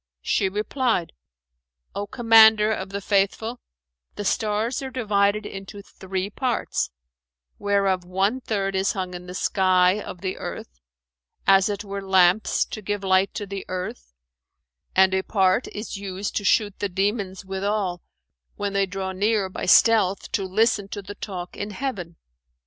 She 0.23 0.49
replied: 0.49 1.13
"O 1.93 2.07
Commander 2.07 2.71
of 2.71 2.89
the 2.89 3.01
Faithful, 3.01 3.59
the 4.15 4.25
stars 4.25 4.81
are 4.81 4.89
divided 4.89 5.45
into 5.45 5.83
three 5.83 6.31
parts, 6.31 6.89
whereof 7.59 8.03
one 8.03 8.41
third 8.41 8.73
is 8.75 8.93
hung 8.93 9.13
in 9.13 9.27
the 9.27 9.35
sky 9.35 9.99
of 10.01 10.21
the 10.21 10.37
earth,[FN#427] 10.37 10.77
as 11.45 11.69
it 11.69 11.83
were 11.83 12.01
lamps, 12.01 12.65
to 12.65 12.81
give 12.81 13.03
light 13.03 13.31
to 13.35 13.45
the 13.45 13.63
earth, 13.67 14.11
and 14.95 15.13
a 15.13 15.21
part 15.21 15.67
is 15.67 15.97
used 15.97 16.35
to 16.37 16.43
shoot 16.43 16.79
the 16.79 16.89
demons 16.89 17.45
withal, 17.45 18.01
when 18.55 18.73
they 18.73 18.87
draw 18.87 19.11
near 19.11 19.49
by 19.49 19.67
stealth 19.67 20.31
to 20.31 20.45
listen 20.45 20.87
to 20.87 21.03
the 21.03 21.13
talk 21.13 21.55
in 21.55 21.69
heaven. 21.69 22.15